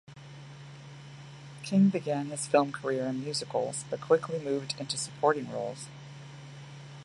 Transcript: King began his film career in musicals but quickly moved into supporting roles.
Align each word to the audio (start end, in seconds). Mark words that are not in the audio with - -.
King 1.61 1.89
began 1.89 2.25
his 2.31 2.47
film 2.47 2.71
career 2.71 3.05
in 3.05 3.23
musicals 3.23 3.85
but 3.91 4.01
quickly 4.01 4.39
moved 4.39 4.73
into 4.79 4.97
supporting 4.97 5.51
roles. 5.51 5.85